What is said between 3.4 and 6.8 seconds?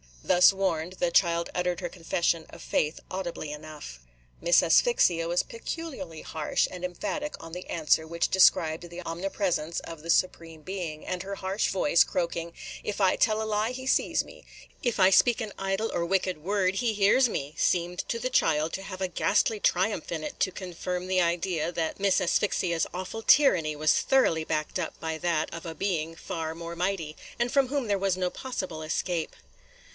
enough. Miss Asphyxia was peculiarly harsh